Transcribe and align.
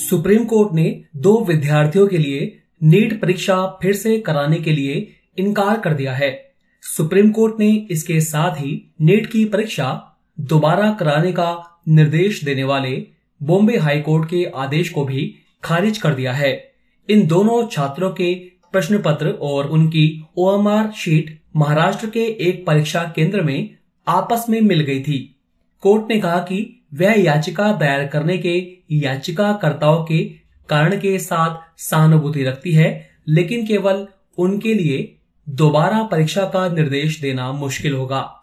Supreme 0.00 0.44
court 0.44 0.72
ने 0.74 1.04
दो 1.16 1.32
विद्यार्थियों 1.44 2.06
के 2.06 2.18
लिए 2.18 2.58
नीट 2.82 3.20
परीक्षा 3.20 3.56
फिर 3.82 3.92
से 3.92 4.18
कराने 4.18 4.56
के 4.56 4.72
लिए 4.72 4.94
इनकार 5.38 5.80
कर 5.80 5.94
दिया 5.94 6.12
है। 6.12 6.30
सुप्रीम 6.82 7.30
कोर्ट 7.30 7.60
ने 7.60 7.70
इसके 7.90 8.20
साथ 8.20 8.56
ही 8.56 8.94
नीट 9.00 9.26
की 9.26 9.44
परीक्षा 9.44 9.88
दोबारा 10.40 10.90
कराने 10.92 11.32
का 11.32 11.50
निर्देश 11.88 12.44
देने 12.44 12.64
वाले 12.64 13.06
बॉम्बे 13.42 13.76
हाई 13.76 14.00
कोर्ट 14.00 14.28
के 14.30 14.44
आदेश 14.54 14.88
को 14.88 15.04
भी 15.04 15.34
खारिज 15.64 15.98
कर 15.98 16.14
दिया 16.14 16.32
है। 16.32 16.52
इन 17.08 17.26
दोनों 17.26 17.66
छात्रों 17.66 18.10
के 18.10 18.34
प्रश्न 18.72 18.98
पत्र 18.98 19.30
और 19.42 19.68
उनकी 19.68 20.24
ओएमआर 20.36 20.90
शीट 20.96 21.38
महाराष्ट्र 21.56 22.10
के 22.10 22.24
एक 22.48 22.66
परीक्षा 22.66 23.02
केंद्र 23.16 23.42
में 23.42 23.70
आपस 24.06 24.46
में 24.50 24.60
मिल 24.60 24.80
गई 24.80 25.00
थी। 25.00 25.18
कोर्ट 25.82 26.10
ने 26.10 26.20
कहा 26.20 26.38
कि 26.38 26.82
वह 26.94 27.20
याचिका 27.20 27.72
दायर 27.72 28.06
करने 28.06 28.38
के 28.38 28.79
याचिकाकर्ताओं 28.90 30.04
के 30.04 30.24
कारण 30.68 30.96
के 31.00 31.18
साथ 31.18 31.80
सहानुभूति 31.80 32.42
रखती 32.44 32.72
है, 32.72 33.10
लेकिन 33.28 33.66
केवल 33.66 34.06
उनके 34.38 34.74
लिए 34.74 35.16
दोबारा 35.48 36.02
परीक्षा 36.02 36.44
का 36.44 36.68
निर्देश 36.68 37.20
देना 37.20 37.52
मुश्किल 37.52 37.94
होगा। 37.94 38.40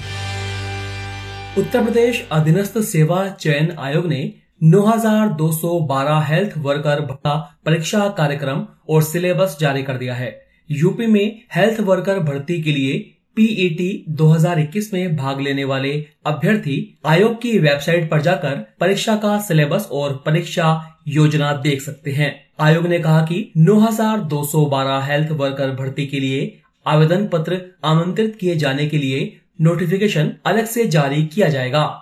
उत्तर 1.57 1.83
प्रदेश 1.83 2.27
अधीनस्थ 2.31 2.77
सेवा 2.77 3.27
चयन 3.27 3.75
आयोग 3.79 4.07
ने 4.07 4.33
9212 4.63 6.21
हेल्थ 6.23 6.57
वर्कर 6.57 7.01
भर्ता 7.01 7.59
परीक्षा 7.65 8.09
कार्यक्रम 8.09 8.67
और 8.89 9.03
सिलेबस 9.03 9.57
जारी 9.59 9.83
कर 9.83 9.97
दिया 9.97 10.13
है। 10.13 10.45
यूपी 10.71 11.07
में 11.07 11.41
हेल्थ 11.55 11.79
वर्कर 11.79 12.19
भर्ती 12.19 12.61
के 12.61 12.71
लिए 12.71 13.16
पीईटी 13.37 14.05
2021 14.09 14.93
में 14.93 15.15
भाग 15.15 15.41
लेने 15.41 15.63
वाले 15.63 16.05
अभ्यर्थी 16.25 16.97
आयोग 17.05 17.41
की 17.41 17.59
वेबसाइट 17.59 18.09
पर 18.11 18.21
जाकर 18.21 18.55
परीक्षा 18.79 19.15
का 19.15 19.39
सिलेबस 19.39 19.87
और 19.91 20.23
परीक्षा 20.25 20.97
योजना 21.07 21.53
देख 21.53 21.81
सकते 21.81 22.11
हैं। 22.11 22.45
आयोग 22.59 22.87
ने 22.87 22.99
कहा 22.99 23.21
कि 23.21 23.51
9212 23.57 25.03
हेल्थ 25.03 25.31
वर्कर 25.31 25.71
भर्ती 25.71 26.07
के 26.07 26.19
लिए 26.19 26.61
आवेदन 26.87 27.27
पत्र 27.27 27.61
आमंत्रित 27.85 28.37
किए 28.39 28.55
जाने 28.55 28.87
के 28.87 28.97
लिए 28.97 29.41
नोटिफिकेशन 29.61 30.33
अलग 30.45 30.65
से 30.65 30.87
जारी 30.87 31.25
किया 31.25 31.49
जाएगा। 31.49 32.01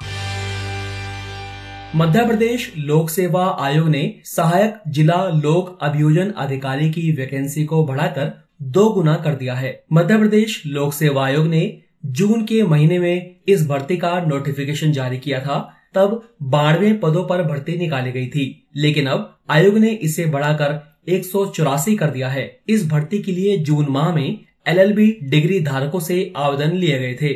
मध्य 1.96 2.26
प्रदेश 2.26 2.74
लोक 2.78 3.10
सेवा 3.10 3.58
आयोग 3.60 3.90
ने 3.90 4.22
सहायक 4.26 4.82
जिला 4.88 5.28
लोक 5.28 5.78
अभियोजन 5.82 6.32
अधिकारी 6.38 6.92
की 6.92 7.12
वैकेंसी 7.12 7.66
को 7.66 7.86
बढ़ाकर 7.86 8.45
दो 8.62 8.90
गुना 8.90 9.16
कर 9.16 9.36
दिया 9.36 9.54
है। 9.54 9.84
मध्य 9.94 10.18
प्रदेश 10.18 10.64
लोक 10.66 10.94
सेवा 10.94 11.26
आयोग 11.26 11.48
ने 11.48 11.82
जून 12.06 12.46
के 12.46 12.64
महीने 12.64 13.00
में 13.00 13.36
इस 13.48 13.68
भर्ती 13.68 13.98
का 13.98 14.20
नोटिफिकेशन 14.22 14.92
जारी 14.92 15.18
किया 15.18 15.40
था। 15.40 15.74
तब 15.94 16.36
बारहवें 16.44 17.00
पदों 17.00 17.26
पर 17.26 17.44
भर्ती 17.44 17.78
निकाली 17.78 18.12
गई 18.12 18.28
थी। 18.28 18.68
लेकिन 18.76 19.08
अब 19.08 19.40
आयोग 19.50 19.78
ने 19.78 19.90
इसे 19.90 20.26
बढ़ाकर 20.26 21.00
एक 21.10 21.26
सौ 21.26 21.46
चौरासी 21.46 21.96
कर 21.96 22.08
दिया 22.08 22.30
है। 22.30 22.60
इस 22.70 22.88
भर्ती 22.88 23.20
के 23.20 23.32
लिए 23.32 23.58
जून 23.58 23.88
माह 23.90 24.16
में 24.16 24.40
एलएलबी 24.68 25.18
डिग्री 25.24 25.60
धारकों 25.60 26.00
से 26.00 26.34
आवेदन 26.38 26.72
लिए 26.72 27.00
गए 27.00 27.14
थे। 27.14 27.34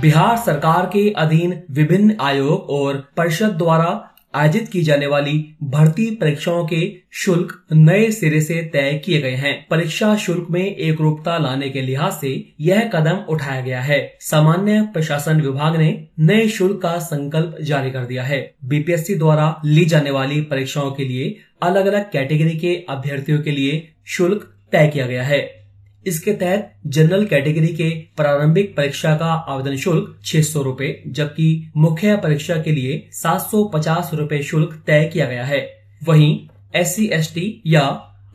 बिहार 0.00 0.36
सरकार 0.36 0.86
के 0.86 1.10
अधीन 1.10 1.62
विभिन्न 1.70 2.16
आयोग 2.20 2.66
और 2.70 3.08
परिषद 3.16 3.50
द्वारा 3.50 4.11
आयोजित 4.34 4.68
की 4.68 4.82
जाने 4.82 5.06
वाली 5.06 5.56
भर्ती 5.62 6.10
परीक्षाओं 6.10 6.66
के 6.66 6.96
शुल्क 7.12 7.66
नए 7.72 8.10
सिरे 8.10 8.40
से 8.40 8.54
तय 8.72 9.02
किए 9.04 9.20
गए 9.20 9.34
हैं। 9.34 9.66
परीक्षा 9.70 10.16
शुल्क 10.16 10.46
में 10.50 10.76
एक 10.76 11.00
रूपता 11.00 11.38
लाने 11.38 11.68
के 11.70 11.80
लिहाज 11.80 12.12
से 12.12 12.52
यह 12.60 12.80
कदम 12.80 13.16
उठाया 13.28 13.60
गया 13.60 13.80
है। 13.80 14.16
सामान्य 14.20 14.82
प्रशासन 14.82 15.40
विभाग 15.40 15.76
ने 15.76 16.08
नए 16.18 16.48
शुल्क 16.48 16.82
का 16.82 16.98
संकल्प 16.98 17.56
जारी 17.62 17.90
कर 17.90 18.04
दिया 18.04 18.22
है। 18.22 18.54
बीपीएससी 18.64 19.14
द्वारा 19.14 19.62
ली 19.64 19.84
जाने 19.84 20.10
वाली 20.10 20.40
परीक्षाओं 20.40 20.90
के 20.90 21.04
लिए 21.04 21.38
अलग 21.62 21.86
अलग 21.86 22.10
कैटेगरी 22.10 22.58
के 22.58 22.86
अभ्यर्थियों 22.88 23.42
के 23.42 23.50
लिए 23.50 23.92
शुल्क 24.06 24.54
तय 24.72 24.88
किया 24.88 25.06
गया 25.06 25.22
है। 25.22 25.61
इसके 26.06 26.32
तहत 26.32 26.72
जनरल 26.86 27.24
कैटेगरी 27.24 27.68
के 27.68 27.88
प्रारंभिक 28.16 28.76
परीक्षा 28.76 29.14
का 29.16 29.26
आवेदन 29.26 29.76
शुल्क 29.76 30.18
छह 30.24 30.42
सौ 30.42 30.62
रूपए, 30.62 31.02
जबकि 31.06 31.72
मुख्य 31.76 32.16
परीक्षा 32.16 32.56
के 32.56 32.72
लिए 32.72 33.08
सात 33.12 33.40
सौ 33.40 33.64
पचास 33.64 34.10
रूपए 34.14 34.42
शुल्क 34.42 34.82
तय 34.86 35.10
किया 35.12 35.26
गया 35.26 35.44
है। 35.44 35.60
वहीं 36.04 36.38
एस 36.74 36.96
सी 36.96 37.62
या 37.66 37.82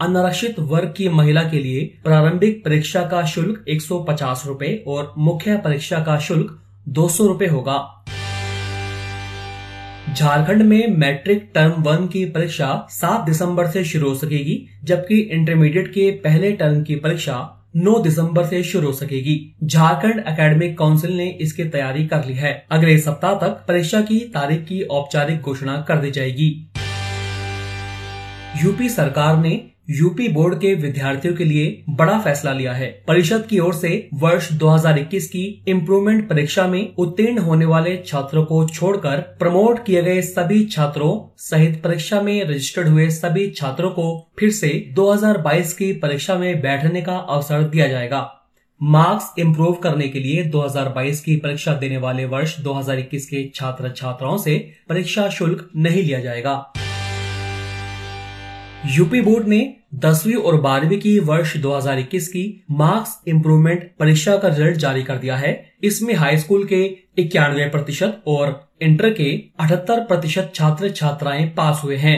अनारक्षित 0.01 0.59
वर्ग 0.59 0.94
की 0.97 1.09
महिला 1.09 1.44
के 1.44 1.59
लिए 1.59 1.83
प्रारंभिक 2.03 2.63
परीक्षा 2.66 3.01
का 3.01 3.25
शुल्क 3.25 3.66
एक 3.67 3.81
सौ 3.81 3.99
पचास 3.99 4.44
रूपए 4.47 4.84
और 4.88 5.13
मुख्य 5.17 5.57
परीक्षा 5.57 5.99
का 5.99 6.17
शुल्क 6.19 6.57
दो 6.89 7.07
सौ 7.09 7.28
रूपए 7.28 7.47
होगा। 7.47 7.94
झारखंड 10.13 10.61
में 10.61 10.88
मैट्रिक 10.89 11.49
टर्म 11.55 11.81
वन 11.84 12.07
की 12.07 12.23
परीक्षा 12.25 12.88
7 12.91 13.25
दिसंबर 13.25 13.67
से 13.67 13.84
शुरू 13.84 14.09
हो 14.09 14.16
सकेगी, 14.16 14.67
जबकि 14.84 15.19
इंटरमीडिएट 15.19 15.88
के 15.88 16.09
पहले 16.23 16.51
टर्म 16.51 16.81
की 16.84 16.95
परीक्षा 16.95 17.56
9 17.78 18.00
दिसंबर 18.00 18.46
से 18.46 18.64
शुरू 18.64 18.88
हो 18.88 18.94
सकेगी। 18.94 19.56
झारखंड 19.64 20.20
एकेडमिक 20.28 20.78
काउंसिल 20.78 21.12
ने 21.18 21.28
इसकी 21.42 21.64
तैयारी 21.64 22.08
कर 22.08 22.26
ली 22.26 22.34
है। 22.34 22.66
अगले 22.72 22.98
सप्ताह 23.00 23.34
तक 23.34 23.66
परीक्षा 23.68 24.02
की 24.02 24.20
तारीख 24.20 24.60
की 24.60 24.82
औपचारिक 24.82 25.42
घोषणा 25.42 25.86
कर 25.88 25.98
दी 25.98 26.12
जाएगी। 26.12 26.72
यूपी 28.64 28.90
सरकार 28.90 29.38
ने 29.38 29.70
यूपी 29.90 30.28
बोर्ड 30.28 30.56
के 30.56 30.74
विद्यार्थियों 30.74 31.34
के 31.36 31.44
लिए 31.44 31.84
बड़ा 31.90 32.20
फैसला 32.20 32.53
लिया 32.53 32.74
है। 32.74 33.03
परिषद 33.08 33.46
की 33.46 33.59
ओर 33.59 33.74
से 33.74 34.09
वर्ष 34.14 34.52
2021 34.53 35.28
की 35.28 35.64
इम्प्रूवमेंट 35.68 36.30
परीक्षा 36.30 36.68
में 36.68 36.96
उत्तीर्ण 36.96 37.38
होने 37.38 37.66
वाले 37.66 38.03
छात्रों 38.08 38.44
को 38.46 38.68
छोड़कर 38.68 39.18
प्रमोट 39.18 39.86
किए 39.86 40.02
गए 40.03 40.22
सभी 40.22 40.66
छात्रों 40.66 41.36
सहित 41.38 41.81
परीक्षा 41.84 42.22
में 42.22 42.44
रजिस्टर्ड 42.46 42.88
हुए 42.88 43.09
सभी 43.09 43.50
छात्रों 43.50 43.90
को 43.90 44.31
फिर 44.40 44.52
से 44.52 44.94
2022 44.96 45.74
की 45.74 45.94
परीक्षा 45.94 46.36
में 46.36 46.62
बैठने 46.62 47.02
का 47.02 47.18
अवसर 47.18 47.64
दिया 47.64 47.88
जाएगा। 47.88 48.50
मार्क्स 48.84 49.34
इम्प्रूव 49.40 49.74
करने 49.74 50.08
के 50.08 50.20
लिए 50.20 50.44
2022 50.44 51.22
की 51.22 51.36
परीक्षा 51.36 51.74
देने 51.74 51.97
वाले 51.97 52.26
वर्ष 52.26 52.59
2021 52.59 53.26
के 53.26 53.52
छात्र 53.56 53.92
छात्राओं 53.92 54.38
से 54.38 54.58
परीक्षा 54.90 55.30
शुल्क 55.30 55.70
नहीं 55.76 56.03
लिया 56.03 56.20
जाएगा। 56.20 56.74
यूपी 58.86 59.22
बोर्ड 59.22 59.47
ने 59.47 59.77
दसवीं 59.94 60.36
और 60.36 60.59
बारहवीं 60.62 60.98
की 61.00 61.20
वर्ष 61.20 61.56
2021 61.58 62.28
की 62.28 62.66
मार्क्स 62.72 63.12
इम्प्रूवमेंट 63.28 63.90
परीक्षा 64.00 64.36
का 64.38 64.48
रिज़ल्ट 64.48 64.78
जारी 64.78 65.03
कर 65.03 65.18
दिया 65.18 65.36
है। 65.38 65.52
इसमें 65.84 66.14
हाई 66.14 66.38
स्कूल 66.38 66.66
के 66.66 66.84
इक्यानवे 67.18 67.68
प्रतिशत 67.70 68.22
और 68.28 68.70
इंटर 68.81 69.09
के 69.09 69.31
अठहत्तर 69.59 70.00
प्रतिशत 70.00 70.52
छात्र 70.56 70.90
छात्राएँ 70.90 71.47
पास 71.47 71.81
हुए 71.84 71.96
हैं। 71.96 72.18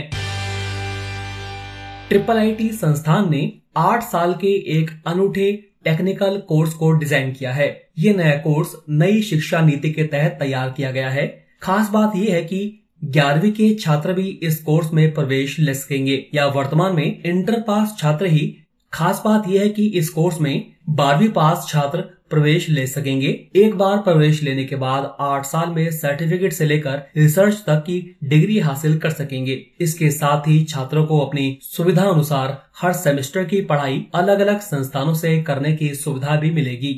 ट्रिपल 2.09 2.38
आईटी 2.38 2.69
संस्थान 2.69 3.29
ने 3.31 3.52
आठ 3.78 4.03
साल 4.03 4.34
के 4.34 4.53
एक 4.79 4.91
अनूठे 5.08 5.52
टेक्निकल 5.84 6.38
कोर्स 6.47 6.74
को 6.74 6.91
डिज़ाइन 6.91 7.31
किया 7.31 7.53
है। 7.53 7.69
ये 8.00 8.13
नया 8.13 8.35
कोर्स 8.38 8.75
नई 8.90 9.22
शिक्षा 9.22 9.62
नीति 9.62 9.91
के 9.91 10.03
तहत 10.03 10.38
तैयार 10.40 10.70
किया 10.70 10.91
गया 10.91 11.09
है। 11.09 11.28
खास 11.61 11.90
बात 11.90 12.16
यह 12.16 12.34
है 12.35 12.41
कि 12.43 12.61
ग्यारहवीं 13.01 13.51
के 13.51 13.73
छात्र 13.73 14.13
भी 14.13 14.28
इस 14.43 14.61
कोर्स 14.63 14.93
में 14.93 15.13
प्रवेश 15.13 15.59
ले 15.59 15.73
सकेंगे। 15.73 16.25
या 16.34 16.46
वर्तमान 16.46 16.96
में 16.96 17.23
इंटर 17.23 17.59
पास 17.61 17.96
छात्र 17.99 18.25
ही। 18.25 18.55
खास 18.93 19.22
बात 19.25 19.47
यह 19.49 19.61
है 19.61 19.69
कि 19.69 19.85
इस 19.87 20.09
कोर्स 20.09 20.41
में 20.41 20.72
बारहवीं 20.90 21.29
पास 21.29 21.67
छात्र 21.69 22.01
प्रवेश 22.29 22.69
ले 22.69 22.87
सकेंगे। 22.87 23.28
एक 23.55 23.75
बार 23.75 23.97
प्रवेश 23.97 24.43
लेने 24.43 24.66
के 24.66 24.75
बाद 24.75 25.16
आठ 25.19 25.46
साल 25.46 25.69
में 25.69 25.91
सर्टिफिकेट 25.91 26.53
से 26.53 26.66
लेकर 26.66 27.01
रिसर्च 27.17 27.63
तक 27.67 27.84
की 27.87 28.17
डिग्री 28.23 28.59
हासिल 28.59 28.97
कर 28.97 29.09
सकेंगे। 29.09 29.59
इसके 29.81 30.09
साथ 30.09 30.47
ही 30.47 30.63
छात्रों 30.63 31.05
को 31.05 31.19
अपनी 31.19 31.57
सुविधा 31.61 32.03
अनुसार 32.03 32.61
हर 32.81 32.93
सेमेस्टर 32.93 33.43
की 33.43 33.61
पढ़ाई 33.61 34.05
अलग 34.16 34.40
अलग 34.40 34.59
संस्थानों 34.59 35.13
से 35.13 35.41
करने 35.43 35.75
की 35.75 35.93
सुविधा 35.95 36.35
भी 36.35 36.52
मिलेगी। 36.52 36.93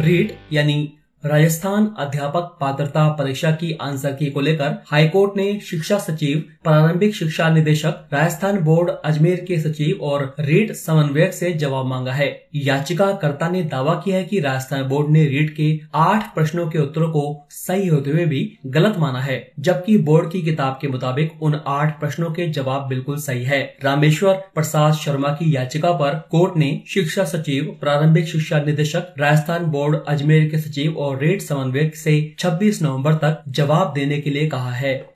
रीट 0.00 0.38
यानी 0.52 0.95
राजस्थान 1.24 1.86
अध्यापक 1.98 2.56
पात्रता 2.60 3.06
परीक्षा 3.08 3.50
की 3.50 3.72
आंसर 3.80 4.12
की 4.12 4.26
को 4.30 4.40
लेकर 4.40 4.74
हाईकोर्ट 4.86 5.36
ने 5.36 5.58
शिक्षा 5.60 5.98
सचिव, 5.98 6.42
प्रारंभिक 6.64 7.14
शिक्षा 7.14 7.48
निदेशक, 7.50 7.94
राजस्थान 8.12 8.58
बोर्ड 8.58 8.90
अजमेर 9.04 9.44
के 9.48 9.58
सचिव 9.58 10.04
और 10.04 10.34
रीट 10.40 10.72
समन्वयक 10.72 11.32
से 11.34 11.52
जवाब 11.52 11.86
मांगा 11.86 12.12
है। 12.12 12.28
याचिकाकर्ता 12.54 13.48
ने 13.48 13.62
दावा 13.64 13.94
किया 13.94 14.16
है 14.16 14.24
कि 14.24 14.40
राजस्थान 14.40 14.82
बोर्ड 14.82 15.10
ने 15.10 15.24
रीट 15.24 15.54
के 15.56 15.68
आठ 15.94 16.34
प्रश्नों 16.34 16.68
के 16.70 16.78
उत्तरों 16.78 17.08
को 17.08 17.24
सही 17.50 17.88
होते 17.88 18.10
हुए 18.10 18.26
भी 18.26 18.42
गलत 18.66 18.98
माना 18.98 19.20
है, 19.20 19.38
जबकि 19.60 19.96
बोर्ड 20.00 20.30
की 20.30 20.42
किताब 20.42 20.78
के 20.80 20.88
मुताबिक 20.88 21.42
उन 21.42 21.60
आठ 21.66 21.98
प्रश्नों 22.00 22.30
के 22.30 22.48
जवाब 22.50 22.86
बिल्कुल 22.88 23.16
सही 23.18 23.44
है। 23.44 23.60
रामेश्वर 23.84 24.34
प्रसाद 24.54 24.94
शर्मा 24.94 25.28
की 25.30 25.54
याचिका 25.56 25.92
पर 25.94 26.14
कोर्ट 26.30 26.56
ने 26.56 26.70
शिक्षा 26.88 27.24
सचिव, 27.24 27.76
प्रारंभिक 27.80 28.28
शिक्षा 28.28 28.60
निदेशक, 28.60 29.14
राजस्थान 29.18 29.66
बोर्ड 29.66 29.98
अजमेर 30.08 30.48
के 30.50 30.58
सचिव 30.58 30.96
और 30.96 31.05
रेट 31.14 31.42
समन्वयक 31.42 31.96
से 31.96 32.34
26 32.38 32.82
नवंबर 32.82 33.14
तक 33.14 33.42
जवाब 33.48 33.92
देने 33.94 34.20
के 34.20 34.30
लिए 34.30 34.48
कहा 34.48 34.70
है। 34.70 35.10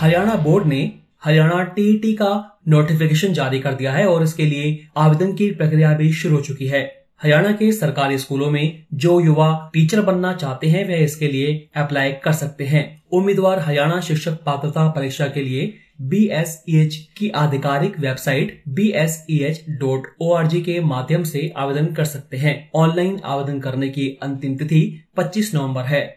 हरियाणा 0.00 0.34
बोर्ड 0.34 0.66
ने 0.66 0.92
हरियाणा 1.24 1.62
टीईटी 1.62 2.12
का 2.12 2.60
नोटिफिकेशन 2.68 3.32
जारी 3.32 3.60
कर 3.60 3.72
दिया 3.72 3.92
है 3.92 4.06
और 4.06 4.22
इसके 4.22 4.46
लिए 4.46 4.86
आवेदन 4.96 5.32
की 5.32 5.50
प्रक्रिया 5.50 5.94
भी 5.94 6.12
शुरू 6.12 6.36
हो 6.36 6.40
चुकी 6.40 6.66
है। 6.66 7.00
हरियाणा 7.22 7.52
के 7.52 7.72
सरकारी 7.72 8.18
स्कूलों 8.18 8.50
में 8.50 8.84
जो 8.94 9.20
युवा 9.20 9.70
टीचर 9.72 10.00
बनना 10.00 10.32
चाहते 10.32 10.66
हैं 10.66 10.88
वह 10.88 10.94
इसके 10.94 11.28
लिए 11.28 11.68
अप्लाई 11.76 12.12
कर 12.12 12.32
सकते 12.32 12.64
हैं। 12.64 13.02
उम्मीदवार 13.12 13.58
हरियाणा 13.58 14.00
शिक्षक 14.00 14.32
पात्रता 14.32 14.88
परीक्षा 14.88 15.26
के 15.26 15.40
लिए 15.40 15.74
बी 16.02 16.28
एस 16.28 16.64
ई 16.68 16.76
एच 16.76 17.08
की 17.16 17.30
आधिकारिक 17.30 18.00
website 18.00 18.62
B 18.68 18.90
S 18.90 19.26
E 19.30 19.38
H 19.38 19.64
dot 19.70 20.02
O 20.20 20.32
R 20.32 20.46
G 20.46 20.60
के 20.60 20.80
माध्यम 20.80 21.24
से 21.24 21.52
आवेदन 21.56 21.86
कर 21.86 22.04
सकते 22.04 22.36
हैं। 22.36 22.70
ऑनलाइन 22.74 23.20
आवेदन 23.24 23.60
करने 23.60 23.88
की 23.88 24.18
अंतिम 24.22 24.56
तिथि 24.56 25.04
25 25.16 25.54
नवंबर 25.54 25.82
है। 25.82 26.16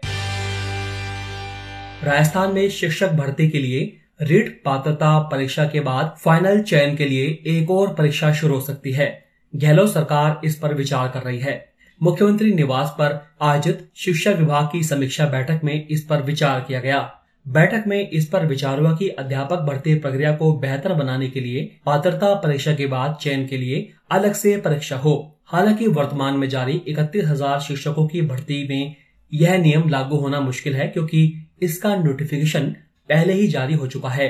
राजस्थान 2.04 2.54
में 2.54 2.70
शिक्षक 2.70 3.12
भर्ती 3.12 3.50
के 3.50 3.60
लिए 3.60 3.98
रिट 4.22 4.62
पात्रता 4.66 5.20
परीक्षा 5.20 5.66
के 5.66 5.80
बाद 5.80 6.16
फाइनल 6.20 6.62
चयन 6.62 6.96
के 6.96 7.06
लिए 7.06 7.26
एक 7.48 7.72
और 7.72 7.94
परीक्षा 7.94 8.34
शुरू 8.34 8.56
हो 8.56 8.62
सकती 8.62 8.92
है। 8.92 9.26
गहलोत 9.56 9.94
सरकार 9.94 10.42
इस 10.44 10.56
पर 10.56 10.74
विचार 10.74 11.08
कर 11.08 11.20
रही 11.20 11.40
है। 11.40 11.74
मुख्यमंत्री 12.04 12.54
निवास 12.54 12.90
पर 12.90 13.36
आयोजित 13.42 13.90
शिक्षा 13.96 14.32
विभाग 14.32 14.70
की 14.72 14.84
समीक्षा 14.84 15.26
बैठक 15.26 15.62
में 15.64 15.88
इस 15.88 16.04
पर 16.04 16.22
विचार 16.22 16.66
किया 16.68 16.80
गया। 16.80 17.20
बैठक 17.46 17.84
में 17.88 18.10
इस 18.10 18.28
पर 18.28 18.46
विचार 18.46 18.80
हुआ 18.80 18.92
कि 18.96 19.08
अध्यापक 19.10 19.60
भर्ती 19.60 19.96
प्रक्रिया 19.96 20.32
को 20.32 20.52
बेहतर 20.54 20.94
बनाने 20.94 21.28
के 21.30 21.40
लिए 21.40 21.64
पात्रता 21.86 22.34
परीक्षा 22.36 22.74
के 22.74 22.86
बाद 22.86 23.18
चयन 23.22 23.46
के 23.48 23.58
लिए 23.58 23.88
अलग 24.12 24.34
से 24.34 24.56
परीक्षा 24.58 24.98
हो। 24.98 25.14
हालाँकि 25.46 25.88
वर्तमान 25.88 26.38
में 26.38 26.48
जारी 26.50 26.82
इकतीस 26.88 27.26
हज़ार 27.26 27.60
शिक्षकों 27.60 28.08
की 28.08 28.22
भर्ती 28.22 28.68
में 28.70 28.96
यह 29.32 29.58
नियम 29.58 29.90
लागू 29.90 30.18
होना 30.18 30.40
मुश्किल 30.40 30.76
है 30.76 30.88
क्योंकि 30.88 31.50
इसका 31.62 31.96
नोटिफिकेशन 31.96 32.76
पहले 33.10 33.34
ही 33.34 33.48
जारी 33.48 33.74
हो 33.74 33.88
चुका 33.88 34.10
है। 34.10 34.30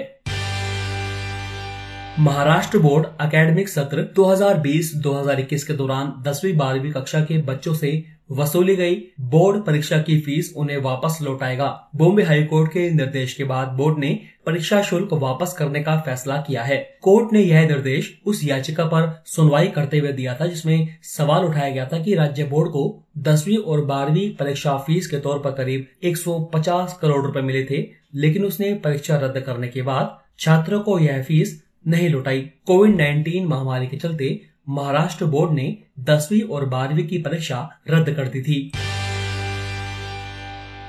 महाराष्ट्र 2.20 2.78
बोर्ड 2.78 3.06
अकेडमिक 3.20 3.70
सत्र 3.70 4.04
2020-2021 4.16 5.64
के 5.64 5.74
दौरान 5.74 6.14
दसवीं 6.28 6.56
बारहवीं 6.58 6.92
कक्षा 6.92 7.22
के 7.22 7.38
बच्चों 7.42 7.74
से 7.74 7.92
वसूली 8.34 8.76
गई 8.76 8.96
बोर्ड 9.30 9.64
परीक्षा 9.64 9.98
की 9.98 10.20
फ़ीस 10.20 10.54
उन्हें 10.58 10.78
वापस 10.78 11.18
लौटाएगा। 11.22 11.68
बॉम्बे 11.96 12.24
हाईकोर्ट 12.24 12.72
के 12.72 12.90
निर्देश 12.92 13.34
के 13.34 13.44
बाद 13.44 13.68
बोर्ड 13.68 14.00
ने 14.00 14.20
परीक्षा 14.46 14.82
शुल्क 14.82 15.14
वापस 15.14 15.54
करने 15.54 15.82
का 15.84 15.96
फैसला 16.00 16.38
किया 16.38 16.64
है। 16.64 16.78
कोर्ट 17.02 17.34
ने 17.34 17.42
यह 17.42 17.68
निर्देश 17.68 18.12
उस 18.26 18.44
याचिका 18.44 18.86
पर 18.86 19.24
सुनवाई 19.26 19.68
करते 19.68 20.00
हुए 20.00 20.12
दिया 20.12 20.36
था, 20.36 20.46
जिसमें 20.46 20.88
सवाल 21.04 21.46
उठाया 21.46 21.70
गया 21.70 21.86
था 21.86 22.02
कि 22.04 22.16
राज्य 22.16 22.44
बोर्ड 22.44 22.70
को 22.70 22.84
दसवीं 23.18 23.58
और 23.58 23.86
बारहवीं 23.86 24.30
परीक्षा 24.36 24.78
फ़ीस 24.78 25.08
के 25.08 25.18
तौर 25.18 25.40
पर 25.40 25.52
करीब 25.52 25.86
150 26.04 26.98
करोड़ 27.02 27.26
रुपए 27.26 27.42
मिले 27.42 27.64
थे, 27.64 27.86
लेकिन 28.16 28.46
उसने 28.46 28.74
परीक्षा 28.74 29.18
रद्द 29.18 29.40
करने 29.40 29.68
के 29.68 29.82
बाद 29.82 30.18
छात्रों 30.40 30.80
को 30.80 31.00
यह 31.00 31.22
फ़ीस 31.24 31.62
नहीं 31.88 32.10
लौटाई। 32.10 32.42
कोविड 32.66 32.96
19 32.96 33.46
महामारी 33.46 33.88
के 33.88 33.98
चलते 33.98 34.40
महाराष्ट्र 34.70 35.26
बोर्ड 35.26 35.52
ने 35.52 35.78
दसवीं 36.00 36.42
और 36.42 36.66
बारहवीं 36.66 37.08
की 37.08 37.18
परीक्षा 37.18 37.82
रद्द 37.90 38.14
कर 38.14 38.28
दी 38.28 38.42
थी। 38.42 38.72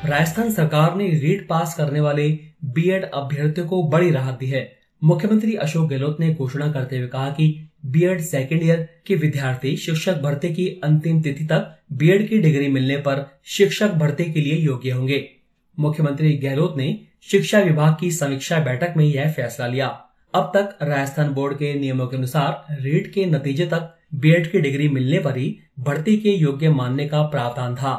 राजस्थान 0.06 0.50
सरकार 0.50 0.96
ने 0.96 1.08
रीट 1.08 1.48
पास 1.48 1.74
करने 1.74 2.00
वाले 2.00 2.38
बीएड 2.64 3.04
अभ्यर्थियों 3.04 3.66
को 3.66 3.82
बड़ी 3.82 4.10
राहत 4.10 4.38
दी 4.38 4.46
है। 4.46 4.76
मुख्यमंत्री 5.04 5.54
अशोक 5.54 5.88
गहलोत 5.90 6.20
ने 6.20 6.34
घोषणा 6.34 6.72
करते 6.72 6.98
हुए 6.98 7.06
कहा 7.06 7.30
कि 7.30 7.68
बीएड 7.86 8.20
सेकेंड 8.20 8.62
ईयर 8.62 8.88
के 9.06 9.14
विद्यार्थी 9.14 9.76
शिक्षक 9.76 10.14
भर्ती 10.14 10.54
की 10.54 10.80
अंतिम 10.84 11.22
तिथि 11.22 11.44
तक 11.44 11.78
बीएड 11.92 12.28
की 12.28 12.38
डिग्री 12.38 12.68
मिलने 12.68 12.96
पर 12.96 13.38
शिक्षक 13.44 13.90
भर्ती 13.90 14.24
के 14.24 14.40
लिए 14.40 14.54
योग्य 14.54 14.90
होंगे। 14.90 15.30
मुख्यमंत्री 15.78 16.32
गहलोत 16.32 16.74
ने 16.76 17.00
शिक्षा 17.22 17.58
विभाग 17.58 17.96
की 18.00 18.10
समीक्षा 18.10 18.58
बैठक 18.60 18.94
में 18.96 19.04
यह 19.04 19.32
फैसला 19.32 19.66
लिया। 19.66 20.04
अब 20.34 20.50
तक 20.56 20.78
राजस्थान 20.82 21.28
बोर्ड 21.28 21.54
के 21.54 21.72
नियमों 21.74 22.06
के 22.06 22.16
अनुसार 22.16 22.76
रीट 22.80 23.12
के 23.12 23.26
नतीजे 23.26 23.66
तक 23.66 23.94
बीएड 24.14 24.50
की 24.52 24.60
डिग्री 24.60 24.88
मिलने 24.88 25.18
पर 25.18 25.36
ही 25.36 25.58
भर्ती 25.80 26.16
के 26.16 26.28
योग्य 26.28 26.68
मानने 26.68 27.06
का 27.08 27.22
प्रावधान 27.22 27.74
था। 27.74 27.92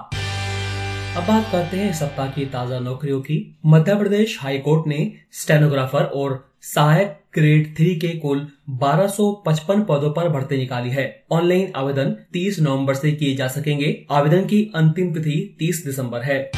अब 1.17 1.23
बात 1.23 1.51
करते 1.51 1.77
हैं 1.77 1.93
सप्ताह 1.93 2.27
की 2.27 2.45
ताज़ा 2.45 2.79
नौकरियों 2.79 3.21
की। 3.21 3.37
मध्य 3.65 3.95
प्रदेश 3.95 4.37
हाईकोर्ट 4.41 4.87
ने 4.87 5.13
स्टेनोग्राफर 5.31 6.03
और 6.03 6.51
सहायक 6.61 7.17
ग्रेड 7.33 7.75
थ्री 7.77 7.95
के 7.95 8.07
कुल 8.07 8.47
1255 8.69 9.85
पदों 9.89 10.11
पर 10.11 10.29
भर्ती 10.29 10.57
निकाली 10.57 10.89
है। 10.89 11.23
ऑनलाइन 11.31 11.71
आवेदन 11.75 12.15
30 12.33 12.59
नवंबर 12.59 12.93
से 12.93 13.11
किए 13.11 13.35
जा 13.35 13.47
सकेंगे। 13.47 14.05
आवेदन 14.11 14.45
की 14.45 14.71
अंतिम 14.75 15.13
तिथि 15.13 15.55
30 15.59 15.85
दिसंबर 15.85 16.21
है। 16.21 16.51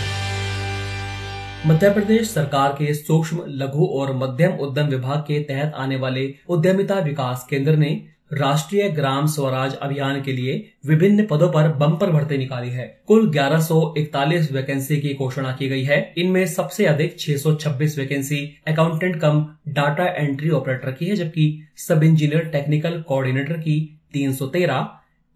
मध्य 1.65 1.89
प्रदेश 1.89 2.29
सरकार 2.29 2.71
के 2.71 2.93
सूक्ष्म, 2.93 3.43
लघु 3.47 3.85
और 3.85 4.15
मध्यम 4.15 4.51
उद्यम 4.51 4.87
विभाग 4.87 5.19
के 5.19 5.39
तहत 5.39 5.73
आने 5.75 5.95
वाले 5.95 6.33
उद्यमिता 6.49 6.95
विकास 6.95 7.45
केंद्र 7.49 7.75
ने 7.75 7.89
राष्ट्रीय 8.33 8.89
ग्राम 8.89 9.27
स्वराज 9.27 9.75
अभियान 9.75 10.21
के 10.21 10.33
लिए 10.33 10.53
विभिन्न 10.85 11.25
पदों 11.25 11.49
पर 11.51 11.67
बम्पर 11.73 12.11
भर्ती 12.11 12.37
निकाली 12.37 12.69
है। 12.69 12.85
कुल 13.07 13.29
1141 13.29 14.51
वैकेंसी 14.51 14.97
की 15.01 15.13
घोषणा 15.13 15.51
की 15.51 15.69
गई 15.69 15.83
है। 15.83 16.13
इनमें 16.17 16.45
सबसे 16.47 16.85
अधिक 16.85 17.19
626 17.19 17.97
वैकेंसी 17.97 18.39
अकाउंटेंट 18.67 19.19
कम 19.21 19.45
डाटा 19.67 20.05
एंट्री 20.05 20.49
ऑपरेटर 20.49 20.91
की 20.91 21.05
है, 21.05 21.15
जबकि 21.15 21.63
सब 21.77 22.03
इंजीनियर 22.03 22.45
टेक्निकल 22.45 23.01
कोऑर्डिनेटर 23.01 23.57
की 23.57 23.99
313 24.13 24.81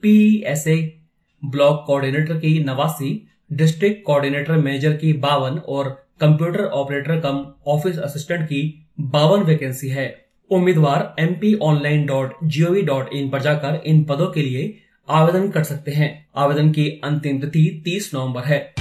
पीएसए 0.03 0.77
ब्लॉक 1.45 1.83
कोऑर्डिनेटर 1.87 2.37
की 2.37 2.63
नवासी 2.63 3.27
डिस्ट्रिक्ट 3.53 4.03
कोऑर्डिनेटर 4.03 4.53
मैनेजर 4.53 4.93
की 4.93 5.13
बावन 5.13 5.57
और 5.57 5.89
कंप्यूटर 6.19 6.63
ऑपरेटर 6.63 7.19
कम 7.19 7.45
ऑफ़िस 7.67 7.97
असिस्टेंट 7.99 8.45
की 8.45 8.87
बावन 8.99 9.43
वैकेंसी 9.43 9.87
है। 9.87 10.25
उम्मीदवार 10.51 11.15
M 11.19 11.33
P 11.33 11.53
online 11.61 12.05
dot 12.05 12.33
gov 12.43 12.81
dot 12.81 13.13
in 13.13 13.29
पर 13.29 13.41
जाकर 13.41 13.81
इन 13.85 14.03
पदों 14.03 14.27
के 14.27 14.41
लिए 14.41 14.77
आवेदन 15.09 15.49
कर 15.49 15.63
सकते 15.63 15.91
हैं। 15.91 16.27
आवेदन 16.35 16.71
की 16.71 16.89
अंतिम 17.03 17.39
तिथि 17.39 17.81
30 17.85 18.11
नवंबर 18.13 18.41
है। 18.41 18.73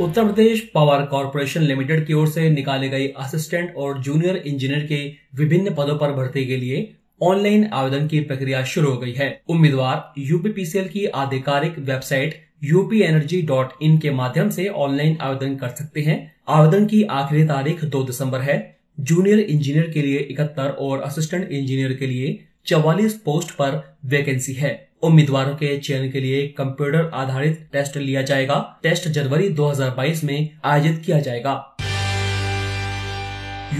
Uttar 0.00 0.24
Pradesh 0.24 0.70
power 0.74 1.02
corporation 1.02 1.60
limited 1.60 2.06
की 2.06 2.12
ओर 2.12 2.28
से 2.28 2.50
निकाले 2.50 2.88
गए 2.88 3.08
असिस्टेंट 3.16 3.74
और 3.76 3.98
जूनियर 3.98 4.36
इंजीनियर 4.36 4.86
के 4.86 5.12
विभिन्न 5.34 5.74
पदों 5.74 5.98
पर 5.98 6.12
भर्ती 6.12 6.46
के 6.46 6.56
लिए 6.56 6.94
ऑनलाइन 7.20 7.64
आवेदन 7.72 8.06
की 8.06 8.20
प्रक्रिया 8.20 8.62
शुरू 8.64 8.90
हो 8.90 8.96
गई 8.96 9.12
है। 9.12 9.28
उम्मीदवार 9.48 10.20
यूपीपीसीएल 10.20 10.88
की 10.88 11.04
आधिकारिक 11.06 11.78
website 11.78 12.34
UP 12.64 13.00
energy 13.02 13.40
dot 13.42 13.72
in 13.82 13.96
के 13.98 14.10
माध्यम 14.10 14.50
से 14.50 14.66
ऑनलाइन 14.68 15.16
आवेदन 15.20 15.56
कर 15.56 15.68
सकते 15.68 16.00
हैं। 16.00 16.18
आवेदन 16.48 16.86
की 16.86 17.02
आखिरी 17.12 17.44
तारीख 17.44 17.84
2 17.84 18.02
दिसंबर 18.02 18.40
है। 18.40 18.58
जूनियर 19.00 19.38
इंजीनियर 19.38 19.90
के 19.90 20.02
लिए 20.02 20.18
इकहत्तर 20.20 20.68
और 20.80 21.00
असिस्टेंट 21.00 21.48
इंजीनियर 21.50 21.92
के 21.92 22.06
लिए 22.06 22.38
चौवालीस 22.66 23.18
पोस्ट 23.20 23.50
पर 23.50 23.82
वैकेंसी 24.06 24.52
है। 24.52 24.74
उम्मीदवारों 25.02 25.54
के 25.54 25.76
चयन 25.78 26.10
के 26.10 26.20
लिए 26.20 26.46
कंप्यूटर 26.48 27.10
आधारित 27.14 27.68
टेस्ट 27.72 27.96
लिया 27.96 28.22
जाएगा। 28.22 28.56
टेस्ट 28.82 29.08
जनवरी 29.08 29.48
2022 29.50 30.24
में 30.24 30.48
आयोजित 30.64 31.02
किया 31.06 31.20
जाएगा। 31.20 31.52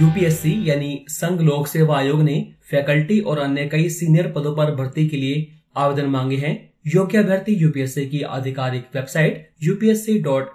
यूपीएससी 0.01 0.61
यानी 0.69 1.05
संघ 1.09 1.41
लोक 1.41 1.67
सेवा 1.67 1.97
आयोग 1.97 2.21
ने 2.21 2.45
फैकल्टी 2.71 3.19
और 3.19 3.39
अन्य 3.39 3.67
कई 3.67 3.89
सीनियर 3.89 4.31
पदों 4.31 4.55
पर 4.55 4.73
भर्ती 4.75 5.07
के 5.09 5.17
लिए 5.17 5.47
आवेदन 5.77 6.05
मांगे 6.05 6.37
हैं। 6.37 6.55
योग्य 6.87 7.17
अभ्यर्थी 7.17 7.53
यूपीएससी 7.53 8.05
की 8.05 8.21
आधिकारिक 8.21 8.85
website 8.95 9.49
UPSC 9.63 10.17
dot 10.19 10.53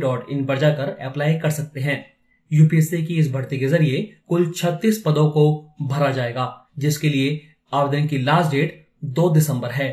dot 0.00 0.30
in 0.30 0.44
पर 0.44 0.58
जाकर 0.58 0.88
अप्लाई 1.04 1.34
कर 1.34 1.50
सकते 1.50 1.80
हैं। 1.80 2.04
यूपीएससी 2.50 3.04
की 3.06 3.18
इस 3.18 3.30
भर्ती 3.32 3.58
के 3.58 3.68
ज़रिए 3.68 4.02
कुल 4.28 4.50
36 4.52 5.02
पदों 5.02 5.28
को 5.30 5.44
भरा 5.82 6.10
जाएगा, 6.10 6.68
जिसके 6.78 7.08
लिए 7.08 7.40
आवेदन 7.72 8.06
की 8.06 8.18
लास्ट 8.18 8.50
डेट 8.50 8.86
2 9.04 9.28
दिसंबर 9.30 9.70
है। 9.70 9.88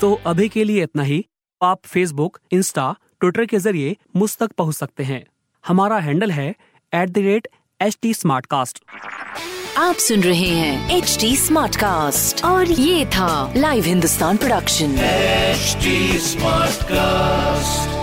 तो 0.00 0.12
अभी 0.26 0.48
के 0.48 0.64
लिए 0.64 0.82
इतना 0.82 1.02
ही। 1.02 1.24
आप 1.60 1.80
फेसबुक 1.84 2.38
इंस्टा 2.52 2.94
ट्विटर 3.20 3.46
के 3.46 3.58
ज़रिए 3.58 3.96
मुझ 4.16 4.36
तक 4.36 4.52
पहुँच 4.52 4.74
सकते 4.74 5.02
हैं। 5.02 5.24
हमारा 5.64 5.98
हैंडल 5.98 6.30
है 6.30 6.48
at 6.92 7.48
H 7.82 7.96
T 8.02 8.12
smart 8.14 8.46
cast 8.46 8.78
आप 9.78 9.94
सुन 10.04 10.20
रहे 10.22 10.48
हैं 10.48 10.96
एच 10.96 11.16
टी 11.20 11.36
स्मार्ट 11.36 11.76
कास्ट 11.76 12.44
और 12.44 12.70
ये 12.70 13.06
था 13.06 13.52
live 13.56 13.84
Hindustan 13.84 14.36
production 14.36 14.94
smart 16.20 16.82
Smartcast. 16.82 18.01